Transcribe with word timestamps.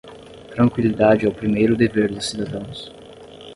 Tranquilidade 0.55 1.25
é 1.27 1.29
o 1.29 1.31
primeiro 1.31 1.77
dever 1.77 2.11
dos 2.11 2.27
cidadãos. 2.31 2.91